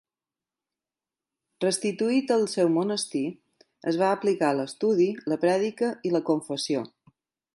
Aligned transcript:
Restituït 1.65 2.33
al 2.37 2.47
seu 2.53 2.71
monestir 2.79 3.23
es 3.93 4.01
va 4.05 4.09
aplicar 4.15 4.49
a 4.53 4.57
l'estudi, 4.61 5.09
la 5.33 5.39
prèdica 5.47 5.93
i 6.11 6.17
la 6.17 6.25
confessió. 6.33 6.85